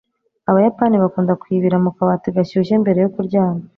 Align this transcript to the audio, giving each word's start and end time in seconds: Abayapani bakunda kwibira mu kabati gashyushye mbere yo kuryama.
Abayapani 0.49 0.95
bakunda 1.03 1.33
kwibira 1.41 1.77
mu 1.83 1.89
kabati 1.95 2.27
gashyushye 2.35 2.73
mbere 2.83 2.99
yo 3.03 3.09
kuryama. 3.15 3.63